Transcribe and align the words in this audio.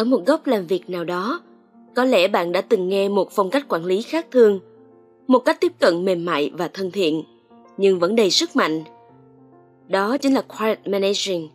ở 0.00 0.04
một 0.04 0.26
góc 0.26 0.46
làm 0.46 0.66
việc 0.66 0.90
nào 0.90 1.04
đó. 1.04 1.40
Có 1.94 2.04
lẽ 2.04 2.28
bạn 2.28 2.52
đã 2.52 2.60
từng 2.60 2.88
nghe 2.88 3.08
một 3.08 3.30
phong 3.30 3.50
cách 3.50 3.68
quản 3.68 3.84
lý 3.84 4.02
khác 4.02 4.26
thường 4.30 4.60
một 5.26 5.38
cách 5.38 5.60
tiếp 5.60 5.72
cận 5.78 6.04
mềm 6.04 6.24
mại 6.24 6.50
và 6.54 6.68
thân 6.68 6.90
thiện 6.90 7.22
nhưng 7.76 7.98
vẫn 7.98 8.16
đầy 8.16 8.30
sức 8.30 8.56
mạnh. 8.56 8.82
Đó 9.88 10.16
chính 10.16 10.34
là 10.34 10.42
quiet 10.42 10.88
managing 10.88 11.48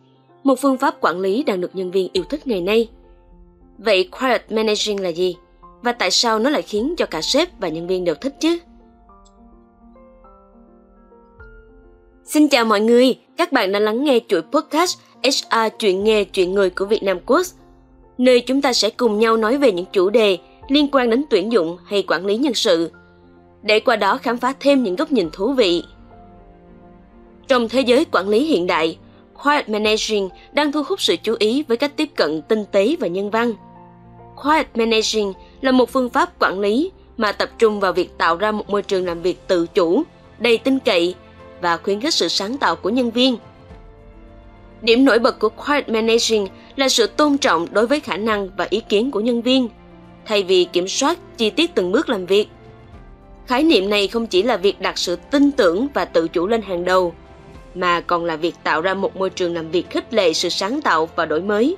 một 0.44 0.54
phương 0.60 0.78
pháp 0.78 0.96
quản 1.00 1.20
lý 1.20 1.42
đang 1.42 1.60
được 1.60 1.76
nhân 1.76 1.90
viên 1.90 2.08
yêu 2.12 2.24
thích 2.30 2.46
ngày 2.46 2.60
nay. 2.60 2.88
Vậy 3.78 4.08
quiet 4.20 4.52
managing 4.52 5.00
là 5.00 5.08
gì? 5.08 5.36
Và 5.82 5.92
tại 5.92 6.10
sao 6.10 6.38
nó 6.38 6.50
lại 6.50 6.62
khiến 6.62 6.94
cho 6.96 7.06
cả 7.06 7.20
sếp 7.22 7.60
và 7.60 7.68
nhân 7.68 7.86
viên 7.86 8.04
đều 8.04 8.14
thích 8.14 8.34
chứ? 8.40 8.58
Xin 12.24 12.48
chào 12.48 12.64
mọi 12.64 12.80
người, 12.80 13.18
các 13.36 13.52
bạn 13.52 13.72
đã 13.72 13.78
lắng 13.78 14.04
nghe 14.04 14.20
chuỗi 14.28 14.42
podcast 14.42 14.98
HR 15.24 15.76
chuyện 15.78 16.04
nghề 16.04 16.24
chuyện 16.24 16.54
người 16.54 16.70
của 16.70 16.84
Việt 16.84 17.02
Nam 17.02 17.18
Quốc 17.26 17.46
nơi 18.18 18.40
chúng 18.40 18.62
ta 18.62 18.72
sẽ 18.72 18.90
cùng 18.90 19.18
nhau 19.18 19.36
nói 19.36 19.58
về 19.58 19.72
những 19.72 19.86
chủ 19.92 20.10
đề 20.10 20.38
liên 20.68 20.88
quan 20.92 21.10
đến 21.10 21.24
tuyển 21.30 21.52
dụng 21.52 21.76
hay 21.84 22.02
quản 22.02 22.26
lý 22.26 22.36
nhân 22.36 22.54
sự, 22.54 22.90
để 23.62 23.80
qua 23.80 23.96
đó 23.96 24.18
khám 24.18 24.38
phá 24.38 24.54
thêm 24.60 24.82
những 24.82 24.96
góc 24.96 25.12
nhìn 25.12 25.30
thú 25.32 25.52
vị. 25.52 25.84
Trong 27.48 27.68
thế 27.68 27.80
giới 27.80 28.04
quản 28.12 28.28
lý 28.28 28.44
hiện 28.44 28.66
đại, 28.66 28.98
Quiet 29.42 29.68
Managing 29.68 30.28
đang 30.52 30.72
thu 30.72 30.82
hút 30.82 31.00
sự 31.00 31.16
chú 31.22 31.36
ý 31.38 31.62
với 31.68 31.76
cách 31.76 31.96
tiếp 31.96 32.08
cận 32.16 32.42
tinh 32.42 32.64
tế 32.72 32.96
và 33.00 33.06
nhân 33.06 33.30
văn. 33.30 33.52
Quiet 34.42 34.76
Managing 34.76 35.32
là 35.60 35.72
một 35.72 35.90
phương 35.90 36.10
pháp 36.10 36.38
quản 36.38 36.60
lý 36.60 36.90
mà 37.16 37.32
tập 37.32 37.50
trung 37.58 37.80
vào 37.80 37.92
việc 37.92 38.18
tạo 38.18 38.36
ra 38.36 38.52
một 38.52 38.70
môi 38.70 38.82
trường 38.82 39.06
làm 39.06 39.22
việc 39.22 39.48
tự 39.48 39.66
chủ, 39.66 40.02
đầy 40.38 40.58
tin 40.58 40.78
cậy 40.78 41.14
và 41.60 41.76
khuyến 41.76 42.00
khích 42.00 42.14
sự 42.14 42.28
sáng 42.28 42.56
tạo 42.56 42.76
của 42.76 42.90
nhân 42.90 43.10
viên. 43.10 43.36
Điểm 44.86 45.04
nổi 45.04 45.18
bật 45.18 45.38
của 45.38 45.48
Quiet 45.48 45.88
Managing 45.88 46.46
là 46.76 46.88
sự 46.88 47.06
tôn 47.06 47.38
trọng 47.38 47.66
đối 47.70 47.86
với 47.86 48.00
khả 48.00 48.16
năng 48.16 48.48
và 48.56 48.66
ý 48.70 48.80
kiến 48.88 49.10
của 49.10 49.20
nhân 49.20 49.42
viên, 49.42 49.68
thay 50.24 50.42
vì 50.42 50.64
kiểm 50.72 50.88
soát 50.88 51.18
chi 51.36 51.50
tiết 51.50 51.74
từng 51.74 51.92
bước 51.92 52.08
làm 52.08 52.26
việc. 52.26 52.48
Khái 53.46 53.62
niệm 53.62 53.90
này 53.90 54.08
không 54.08 54.26
chỉ 54.26 54.42
là 54.42 54.56
việc 54.56 54.80
đặt 54.80 54.98
sự 54.98 55.16
tin 55.16 55.52
tưởng 55.52 55.86
và 55.94 56.04
tự 56.04 56.28
chủ 56.28 56.46
lên 56.46 56.62
hàng 56.62 56.84
đầu, 56.84 57.14
mà 57.74 58.00
còn 58.00 58.24
là 58.24 58.36
việc 58.36 58.54
tạo 58.62 58.80
ra 58.80 58.94
một 58.94 59.16
môi 59.16 59.30
trường 59.30 59.54
làm 59.54 59.70
việc 59.70 59.90
khích 59.90 60.14
lệ 60.14 60.32
sự 60.32 60.48
sáng 60.48 60.82
tạo 60.82 61.08
và 61.16 61.26
đổi 61.26 61.40
mới. 61.40 61.76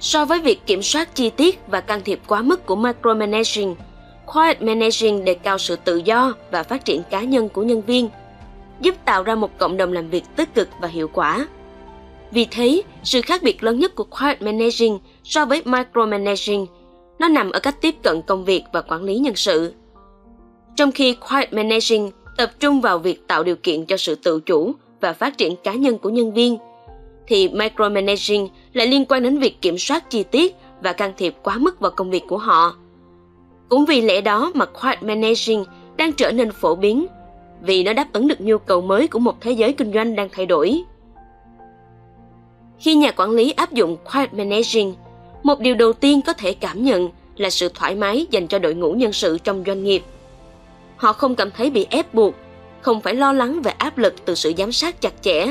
So 0.00 0.24
với 0.24 0.40
việc 0.40 0.66
kiểm 0.66 0.82
soát 0.82 1.14
chi 1.14 1.30
tiết 1.30 1.58
và 1.66 1.80
can 1.80 2.00
thiệp 2.04 2.20
quá 2.26 2.42
mức 2.42 2.66
của 2.66 2.76
micromanaging, 2.76 3.76
Quiet 4.26 4.62
Managing 4.62 5.24
đề 5.24 5.34
cao 5.34 5.58
sự 5.58 5.76
tự 5.76 5.96
do 5.96 6.34
và 6.50 6.62
phát 6.62 6.84
triển 6.84 7.02
cá 7.10 7.20
nhân 7.20 7.48
của 7.48 7.62
nhân 7.62 7.82
viên– 7.82 8.08
giúp 8.80 8.94
tạo 9.04 9.22
ra 9.22 9.34
một 9.34 9.58
cộng 9.58 9.76
đồng 9.76 9.92
làm 9.92 10.10
việc 10.10 10.24
tích 10.36 10.54
cực 10.54 10.68
và 10.80 10.88
hiệu 10.88 11.08
quả. 11.12 11.46
Vì 12.30 12.46
thế, 12.50 12.82
sự 13.02 13.20
khác 13.20 13.42
biệt 13.42 13.62
lớn 13.62 13.78
nhất 13.78 13.94
của 13.94 14.04
Quiet 14.04 14.42
Managing 14.42 14.98
so 15.24 15.44
với 15.44 15.62
Micromanaging 15.64 16.66
nó 17.18 17.28
nằm 17.28 17.50
ở 17.50 17.60
cách 17.60 17.80
tiếp 17.80 17.94
cận 18.02 18.22
công 18.22 18.44
việc 18.44 18.64
và 18.72 18.80
quản 18.80 19.02
lý 19.02 19.18
nhân 19.18 19.36
sự. 19.36 19.72
Trong 20.76 20.92
khi 20.92 21.16
Quiet 21.28 21.52
Managing 21.52 22.10
tập 22.36 22.50
trung 22.60 22.80
vào 22.80 22.98
việc 22.98 23.26
tạo 23.26 23.44
điều 23.44 23.56
kiện 23.56 23.86
cho 23.86 23.96
sự 23.96 24.14
tự 24.14 24.40
chủ 24.40 24.72
và 25.00 25.12
phát 25.12 25.38
triển 25.38 25.56
cá 25.56 25.74
nhân 25.74 25.98
của 25.98 26.10
nhân 26.10 26.32
viên, 26.32 26.58
thì 27.26 27.48
Micromanaging 27.48 28.48
lại 28.72 28.86
liên 28.86 29.04
quan 29.04 29.22
đến 29.22 29.38
việc 29.38 29.60
kiểm 29.60 29.78
soát 29.78 30.10
chi 30.10 30.22
tiết 30.22 30.56
và 30.82 30.92
can 30.92 31.12
thiệp 31.16 31.34
quá 31.42 31.58
mức 31.58 31.80
vào 31.80 31.90
công 31.96 32.10
việc 32.10 32.22
của 32.28 32.38
họ. 32.38 32.76
Cũng 33.68 33.84
vì 33.84 34.00
lẽ 34.00 34.20
đó 34.20 34.52
mà 34.54 34.66
Quiet 34.66 35.02
Managing 35.02 35.64
đang 35.96 36.12
trở 36.12 36.32
nên 36.32 36.52
phổ 36.52 36.74
biến 36.74 37.06
vì 37.62 37.84
nó 37.84 37.92
đáp 37.92 38.12
ứng 38.12 38.28
được 38.28 38.40
nhu 38.40 38.58
cầu 38.58 38.80
mới 38.80 39.08
của 39.08 39.18
một 39.18 39.40
thế 39.40 39.52
giới 39.52 39.72
kinh 39.72 39.92
doanh 39.92 40.16
đang 40.16 40.28
thay 40.32 40.46
đổi. 40.46 40.82
Khi 42.80 42.94
nhà 42.94 43.10
quản 43.10 43.30
lý 43.30 43.50
áp 43.50 43.72
dụng 43.72 43.96
Quiet 44.12 44.34
Managing, 44.34 44.94
một 45.42 45.60
điều 45.60 45.74
đầu 45.74 45.92
tiên 45.92 46.22
có 46.22 46.32
thể 46.32 46.54
cảm 46.54 46.84
nhận 46.84 47.08
là 47.36 47.50
sự 47.50 47.70
thoải 47.74 47.94
mái 47.94 48.26
dành 48.30 48.46
cho 48.46 48.58
đội 48.58 48.74
ngũ 48.74 48.92
nhân 48.92 49.12
sự 49.12 49.38
trong 49.38 49.62
doanh 49.66 49.84
nghiệp. 49.84 50.02
Họ 50.96 51.12
không 51.12 51.34
cảm 51.34 51.50
thấy 51.50 51.70
bị 51.70 51.86
ép 51.90 52.14
buộc, 52.14 52.34
không 52.80 53.00
phải 53.00 53.14
lo 53.14 53.32
lắng 53.32 53.62
về 53.62 53.72
áp 53.78 53.98
lực 53.98 54.14
từ 54.24 54.34
sự 54.34 54.52
giám 54.58 54.72
sát 54.72 55.00
chặt 55.00 55.12
chẽ. 55.22 55.46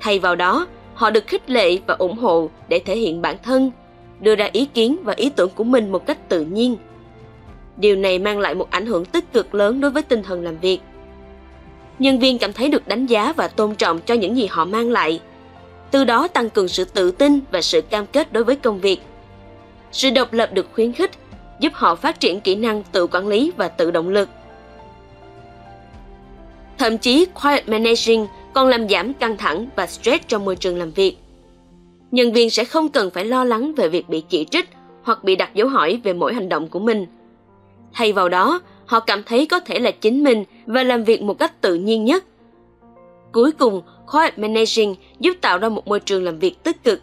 Thay 0.00 0.18
vào 0.18 0.36
đó, 0.36 0.66
họ 0.94 1.10
được 1.10 1.26
khích 1.26 1.50
lệ 1.50 1.78
và 1.86 1.94
ủng 1.98 2.18
hộ 2.18 2.50
để 2.68 2.78
thể 2.78 2.96
hiện 2.96 3.22
bản 3.22 3.36
thân, 3.42 3.70
đưa 4.20 4.34
ra 4.34 4.48
ý 4.52 4.66
kiến 4.74 4.96
và 5.04 5.14
ý 5.16 5.30
tưởng 5.30 5.50
của 5.54 5.64
mình 5.64 5.92
một 5.92 6.06
cách 6.06 6.28
tự 6.28 6.44
nhiên. 6.44 6.76
Điều 7.76 7.96
này 7.96 8.18
mang 8.18 8.38
lại 8.38 8.54
một 8.54 8.70
ảnh 8.70 8.86
hưởng 8.86 9.04
tích 9.04 9.32
cực 9.32 9.54
lớn 9.54 9.80
đối 9.80 9.90
với 9.90 10.02
tinh 10.02 10.22
thần 10.22 10.44
làm 10.44 10.58
việc 10.58 10.78
nhân 11.98 12.18
viên 12.18 12.38
cảm 12.38 12.52
thấy 12.52 12.68
được 12.68 12.88
đánh 12.88 13.06
giá 13.06 13.32
và 13.36 13.48
tôn 13.48 13.74
trọng 13.74 14.00
cho 14.00 14.14
những 14.14 14.36
gì 14.36 14.46
họ 14.46 14.64
mang 14.64 14.90
lại 14.90 15.20
từ 15.90 16.04
đó 16.04 16.28
tăng 16.28 16.50
cường 16.50 16.68
sự 16.68 16.84
tự 16.84 17.10
tin 17.10 17.40
và 17.50 17.62
sự 17.62 17.80
cam 17.80 18.06
kết 18.06 18.32
đối 18.32 18.44
với 18.44 18.56
công 18.56 18.80
việc. 18.80 18.98
Sự 19.92 20.10
độc 20.10 20.32
lập 20.32 20.50
được 20.52 20.66
khuyến 20.74 20.92
khích 20.92 21.10
giúp 21.60 21.72
họ 21.74 21.94
phát 21.94 22.20
triển 22.20 22.40
kỹ 22.40 22.54
năng 22.54 22.82
tự 22.92 23.06
quản 23.06 23.28
lý 23.28 23.52
và 23.56 23.68
tự 23.68 23.90
động 23.90 24.08
lực. 24.08 24.28
Thậm 26.78 26.98
chí 26.98 27.26
quiet 27.42 27.68
managing 27.68 28.26
còn 28.54 28.68
làm 28.68 28.88
giảm 28.88 29.14
căng 29.14 29.36
thẳng 29.36 29.66
và 29.76 29.86
stress 29.86 30.24
trong 30.28 30.44
môi 30.44 30.56
trường 30.56 30.78
làm 30.78 30.90
việc. 30.90 31.16
Nhân 32.10 32.32
viên 32.32 32.50
sẽ 32.50 32.64
không 32.64 32.88
cần 32.88 33.10
phải 33.10 33.24
lo 33.24 33.44
lắng 33.44 33.74
về 33.74 33.88
việc 33.88 34.08
bị 34.08 34.22
chỉ 34.28 34.44
trích 34.44 34.68
hoặc 35.02 35.24
bị 35.24 35.36
đặt 35.36 35.54
dấu 35.54 35.68
hỏi 35.68 36.00
về 36.04 36.12
mỗi 36.12 36.34
hành 36.34 36.48
động 36.48 36.68
của 36.68 36.78
mình. 36.78 37.06
Thay 37.92 38.12
vào 38.12 38.28
đó 38.28 38.60
họ 38.86 39.00
cảm 39.00 39.22
thấy 39.22 39.46
có 39.46 39.60
thể 39.60 39.78
là 39.78 39.90
chính 39.90 40.24
mình 40.24 40.44
và 40.66 40.82
làm 40.82 41.04
việc 41.04 41.22
một 41.22 41.38
cách 41.38 41.60
tự 41.60 41.74
nhiên 41.74 42.04
nhất. 42.04 42.24
Cuối 43.32 43.52
cùng, 43.52 43.82
Quiet 44.12 44.38
Managing 44.38 44.94
giúp 45.20 45.36
tạo 45.40 45.58
ra 45.58 45.68
một 45.68 45.88
môi 45.88 46.00
trường 46.00 46.24
làm 46.24 46.38
việc 46.38 46.64
tích 46.64 46.84
cực, 46.84 47.00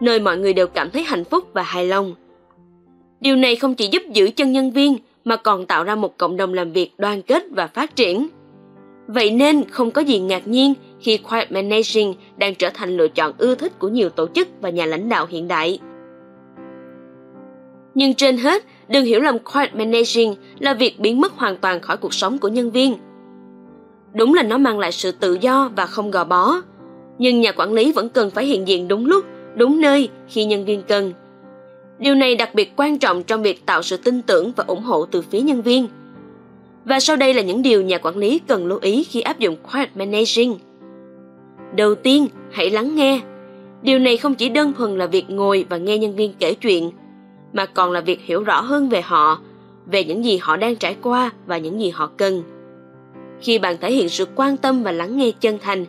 nơi 0.00 0.20
mọi 0.20 0.38
người 0.38 0.52
đều 0.52 0.66
cảm 0.66 0.90
thấy 0.90 1.02
hạnh 1.02 1.24
phúc 1.24 1.44
và 1.52 1.62
hài 1.62 1.86
lòng. 1.86 2.14
Điều 3.20 3.36
này 3.36 3.56
không 3.56 3.74
chỉ 3.74 3.88
giúp 3.92 4.02
giữ 4.12 4.30
chân 4.36 4.52
nhân 4.52 4.70
viên 4.70 4.96
mà 5.24 5.36
còn 5.36 5.66
tạo 5.66 5.84
ra 5.84 5.94
một 5.94 6.18
cộng 6.18 6.36
đồng 6.36 6.54
làm 6.54 6.72
việc 6.72 6.90
đoàn 6.98 7.22
kết 7.22 7.44
và 7.50 7.66
phát 7.66 7.96
triển. 7.96 8.28
Vậy 9.06 9.30
nên 9.30 9.64
không 9.70 9.90
có 9.90 10.00
gì 10.00 10.18
ngạc 10.18 10.48
nhiên 10.48 10.74
khi 11.00 11.18
Quiet 11.18 11.52
Managing 11.52 12.14
đang 12.36 12.54
trở 12.54 12.70
thành 12.74 12.96
lựa 12.96 13.08
chọn 13.08 13.32
ưa 13.38 13.54
thích 13.54 13.78
của 13.78 13.88
nhiều 13.88 14.08
tổ 14.08 14.26
chức 14.26 14.48
và 14.60 14.70
nhà 14.70 14.86
lãnh 14.86 15.08
đạo 15.08 15.26
hiện 15.30 15.48
đại. 15.48 15.80
Nhưng 17.98 18.14
trên 18.14 18.36
hết, 18.36 18.64
đừng 18.88 19.04
hiểu 19.04 19.20
lầm 19.20 19.38
quiet 19.38 19.74
managing 19.74 20.34
là 20.58 20.74
việc 20.74 21.00
biến 21.00 21.20
mất 21.20 21.32
hoàn 21.32 21.56
toàn 21.56 21.80
khỏi 21.80 21.96
cuộc 21.96 22.14
sống 22.14 22.38
của 22.38 22.48
nhân 22.48 22.70
viên. 22.70 22.96
Đúng 24.14 24.34
là 24.34 24.42
nó 24.42 24.58
mang 24.58 24.78
lại 24.78 24.92
sự 24.92 25.12
tự 25.12 25.38
do 25.40 25.70
và 25.76 25.86
không 25.86 26.10
gò 26.10 26.24
bó, 26.24 26.60
nhưng 27.18 27.40
nhà 27.40 27.52
quản 27.52 27.72
lý 27.72 27.92
vẫn 27.92 28.08
cần 28.08 28.30
phải 28.30 28.46
hiện 28.46 28.68
diện 28.68 28.88
đúng 28.88 29.06
lúc, 29.06 29.24
đúng 29.54 29.80
nơi 29.80 30.08
khi 30.28 30.44
nhân 30.44 30.64
viên 30.64 30.82
cần. 30.82 31.12
Điều 31.98 32.14
này 32.14 32.36
đặc 32.36 32.54
biệt 32.54 32.72
quan 32.76 32.98
trọng 32.98 33.22
trong 33.22 33.42
việc 33.42 33.66
tạo 33.66 33.82
sự 33.82 33.96
tin 33.96 34.22
tưởng 34.22 34.52
và 34.56 34.64
ủng 34.66 34.82
hộ 34.82 35.06
từ 35.06 35.22
phía 35.22 35.40
nhân 35.40 35.62
viên. 35.62 35.88
Và 36.84 37.00
sau 37.00 37.16
đây 37.16 37.34
là 37.34 37.42
những 37.42 37.62
điều 37.62 37.82
nhà 37.82 37.98
quản 37.98 38.16
lý 38.16 38.38
cần 38.38 38.66
lưu 38.66 38.78
ý 38.82 39.04
khi 39.04 39.20
áp 39.20 39.38
dụng 39.38 39.56
quiet 39.72 39.96
managing. 39.96 40.58
Đầu 41.76 41.94
tiên, 41.94 42.26
hãy 42.50 42.70
lắng 42.70 42.96
nghe. 42.96 43.20
Điều 43.82 43.98
này 43.98 44.16
không 44.16 44.34
chỉ 44.34 44.48
đơn 44.48 44.72
thuần 44.72 44.98
là 44.98 45.06
việc 45.06 45.30
ngồi 45.30 45.66
và 45.68 45.76
nghe 45.76 45.98
nhân 45.98 46.16
viên 46.16 46.32
kể 46.38 46.54
chuyện, 46.54 46.90
mà 47.52 47.66
còn 47.66 47.92
là 47.92 48.00
việc 48.00 48.20
hiểu 48.24 48.42
rõ 48.42 48.60
hơn 48.60 48.88
về 48.88 49.00
họ 49.00 49.40
về 49.86 50.04
những 50.04 50.24
gì 50.24 50.38
họ 50.42 50.56
đang 50.56 50.76
trải 50.76 50.96
qua 51.02 51.30
và 51.46 51.58
những 51.58 51.80
gì 51.80 51.90
họ 51.90 52.10
cần 52.16 52.42
khi 53.40 53.58
bạn 53.58 53.76
thể 53.80 53.92
hiện 53.92 54.08
sự 54.08 54.26
quan 54.34 54.56
tâm 54.56 54.82
và 54.82 54.92
lắng 54.92 55.16
nghe 55.16 55.30
chân 55.40 55.58
thành 55.62 55.84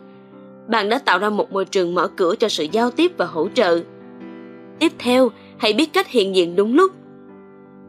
bạn 0.68 0.88
đã 0.88 0.98
tạo 0.98 1.18
ra 1.18 1.30
một 1.30 1.52
môi 1.52 1.64
trường 1.64 1.94
mở 1.94 2.08
cửa 2.16 2.34
cho 2.38 2.48
sự 2.48 2.66
giao 2.72 2.90
tiếp 2.90 3.12
và 3.16 3.24
hỗ 3.24 3.48
trợ. 3.54 3.80
Tiếp 4.78 4.92
theo, 4.98 5.30
hãy 5.58 5.72
biết 5.72 5.92
cách 5.92 6.08
hiện 6.08 6.36
diện 6.36 6.56
đúng 6.56 6.74
lúc. 6.74 6.92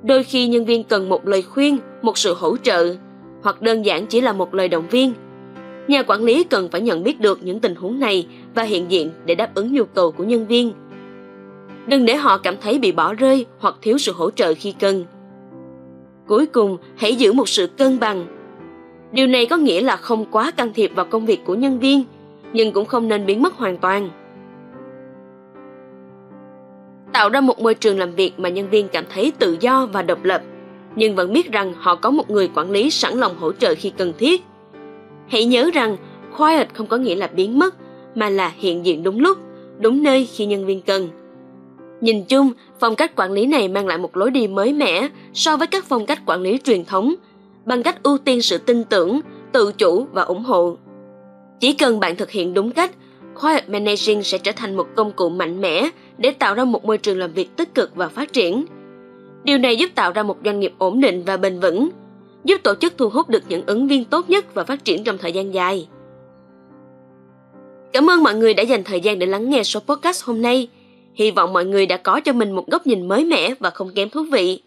Đôi 0.04 0.24
khi 0.24 0.48
nhân 0.48 0.66
viên 0.66 0.84
cần 0.84 1.10
một 1.10 1.28
lời 1.28 1.42
khuyên, 1.42 1.78
một 2.02 2.18
sự 2.18 2.34
hỗ 2.34 2.58
trợ, 2.58 2.96
hoặc 3.44 3.62
đơn 3.62 3.86
giản 3.86 4.06
chỉ 4.06 4.22
là 4.22 4.34
một 4.34 4.54
lời 4.54 4.68
động 4.68 4.88
viên. 4.90 5.14
Nhà 5.88 6.04
quản 6.04 6.24
lý 6.24 6.44
cần 6.44 6.70
phải 6.72 6.82
nhận 6.82 7.04
biết 7.04 7.20
được 7.20 7.44
những 7.44 7.60
tình 7.60 7.76
huống 7.76 8.00
này 8.00 8.28
và 8.56 8.64
hiện 8.64 8.92
diện 8.92 9.12
để 9.26 9.36
đáp 9.36 9.56
ứng 9.56 9.74
nhu 9.74 9.84
cầu 9.84 10.12
của 10.12 10.24
nhân 10.24 10.48
viên. 10.48 10.74
Đừng 11.88 12.06
để 12.06 12.16
họ 12.16 12.38
cảm 12.38 12.56
thấy 12.62 12.80
bị 12.80 12.92
bỏ 12.92 13.14
rơi 13.14 13.46
hoặc 13.60 13.76
thiếu 13.82 13.98
sự 13.98 14.12
hỗ 14.12 14.32
trợ 14.32 14.54
khi 14.54 14.74
cần. 14.80 15.06
Cuối 16.28 16.46
cùng, 16.46 16.78
hãy 16.96 17.16
giữ 17.16 17.34
một 17.34 17.50
sự 17.50 17.68
cân 17.68 18.00
bằng. 18.00 18.26
Điều 19.12 19.28
này 19.28 19.46
có 19.46 19.58
nghĩa 19.58 19.82
là 19.82 19.96
không 19.98 20.26
quá 20.32 20.52
can 20.52 20.74
thiệp 20.74 20.92
vào 20.96 21.06
công 21.06 21.26
việc 21.26 21.40
của 21.46 21.56
nhân 21.56 21.80
viên 21.80 22.04
nhưng 22.54 22.72
cũng 22.72 22.86
không 22.86 23.08
nên 23.08 23.26
biến 23.26 23.42
mất 23.42 23.54
hoàn 23.54 23.78
toàn. 23.78 24.10
Tạo 27.14 27.30
ra 27.30 27.42
một 27.42 27.60
môi 27.60 27.74
trường 27.74 28.00
làm 28.00 28.12
việc 28.12 28.40
mà 28.40 28.50
nhân 28.50 28.70
viên 28.70 28.88
cảm 28.88 29.04
thấy 29.14 29.32
tự 29.40 29.58
do 29.60 29.86
và 29.86 30.02
độc 30.02 30.24
lập 30.24 30.42
nhưng 30.96 31.16
vẫn 31.16 31.34
biết 31.34 31.52
rằng 31.52 31.74
họ 31.78 31.96
có 31.96 32.10
một 32.10 32.30
người 32.30 32.50
quản 32.56 32.72
lý 32.72 32.90
sẵn 32.90 33.14
lòng 33.14 33.38
hỗ 33.40 33.52
trợ 33.52 33.76
khi 33.78 33.92
cần 33.98 34.14
thiết. 34.18 34.44
Hãy 35.28 35.46
nhớ 35.46 35.70
rằng 35.74 35.98
quiet 36.38 36.74
không 36.74 36.88
có 36.88 36.98
nghĩa 36.98 37.16
là 37.16 37.28
biến 37.28 37.60
mất 37.60 37.76
mà 38.16 38.30
là 38.30 38.52
hiện 38.58 38.86
diện 38.86 39.04
đúng 39.04 39.20
lúc 39.20 39.38
đúng 39.80 40.04
nơi 40.04 40.26
khi 40.26 40.46
nhân 40.46 40.66
viên 40.66 40.82
cần. 40.82 41.10
Nhìn 42.02 42.24
chung, 42.24 42.52
phong 42.80 42.96
cách 42.96 43.16
quản 43.16 43.32
lý 43.32 43.46
này 43.46 43.68
mang 43.68 43.88
lại 43.88 43.98
một 43.98 44.18
lối 44.18 44.32
đi 44.32 44.48
mới 44.48 44.74
mẻ 44.74 45.10
so 45.34 45.58
với 45.58 45.68
các 45.68 45.86
phong 45.88 46.06
cách 46.06 46.20
quản 46.26 46.42
lý 46.42 46.60
truyền 46.64 46.86
thống, 46.86 47.16
bằng 47.66 47.84
cách 47.84 48.04
ưu 48.04 48.18
tiên 48.18 48.42
sự 48.42 48.58
tin 48.58 48.84
tưởng, 48.84 49.20
tự 49.52 49.72
chủ 49.72 50.08
và 50.14 50.22
ủng 50.22 50.44
hộ. 50.44 50.78
Chỉ 51.60 51.74
cần 51.74 52.00
bạn 52.00 52.16
thực 52.16 52.32
hiện 52.32 52.54
đúng 52.54 52.72
cách, 52.72 52.92
Quiet 53.42 53.70
Managing 53.70 54.24
sẽ 54.24 54.38
trở 54.38 54.52
thành 54.52 54.76
một 54.76 54.88
công 54.96 55.12
cụ 55.12 55.30
mạnh 55.30 55.62
mẽ 55.62 55.90
để 56.18 56.32
tạo 56.32 56.56
ra 56.56 56.64
một 56.66 56.86
môi 56.86 56.98
trường 56.98 57.20
làm 57.20 57.34
việc 57.34 57.50
tích 57.56 57.76
cực 57.76 57.96
và 57.96 58.08
phát 58.08 58.34
triển. 58.34 58.66
Điều 59.44 59.58
này 59.58 59.76
giúp 59.76 59.90
tạo 59.96 60.12
ra 60.12 60.24
một 60.24 60.38
doanh 60.46 60.60
nghiệp 60.60 60.74
ổn 60.78 61.02
định 61.02 61.24
và 61.26 61.38
bền 61.38 61.60
vững, 61.60 61.90
giúp 62.44 62.58
tổ 62.64 62.76
chức 62.76 62.98
thu 62.98 63.10
hút 63.10 63.30
được 63.30 63.44
những 63.50 63.64
ứng 63.66 63.88
viên 63.88 64.06
tốt 64.06 64.30
nhất 64.30 64.54
và 64.54 64.64
phát 64.64 64.86
triển 64.86 65.04
trong 65.04 65.18
thời 65.18 65.32
gian 65.32 65.54
dài. 65.54 65.88
Cảm 67.94 68.10
ơn 68.10 68.24
mọi 68.24 68.36
người 68.36 68.54
đã 68.54 68.64
dành 68.64 68.84
thời 68.84 69.02
gian 69.02 69.20
để 69.20 69.26
lắng 69.26 69.50
nghe 69.50 69.64
số 69.64 69.80
podcast 69.80 70.24
hôm 70.24 70.42
nay. 70.42 70.68
Hy 71.14 71.32
vọng 71.32 71.54
mọi 71.54 71.66
người 71.66 71.86
đã 71.86 71.98
có 71.98 72.20
cho 72.20 72.34
mình 72.34 72.52
một 72.52 72.68
góc 72.68 72.88
nhìn 72.88 73.08
mới 73.08 73.26
mẻ 73.26 73.54
và 73.60 73.70
không 73.70 73.92
kém 73.96 74.10
thú 74.10 74.24
vị. 74.32 74.62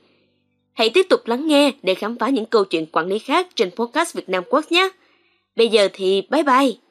Hãy 0.73 0.91
tiếp 0.91 1.07
tục 1.11 1.21
lắng 1.27 1.47
nghe 1.47 1.73
để 1.83 1.95
khám 1.95 2.19
phá 2.19 2.29
những 2.29 2.47
câu 2.47 2.65
chuyện 2.65 2.87
quản 2.93 3.07
lý 3.07 3.19
khác 3.19 3.49
trên 3.55 3.71
podcast 3.71 4.17
Việt 4.17 4.29
Nam 4.29 4.45
Quốc 4.51 4.65
nhé. 4.73 4.89
Bây 5.57 5.69
giờ 5.69 5.89
thì 5.93 6.23
bye 6.31 6.43
bye! 6.43 6.82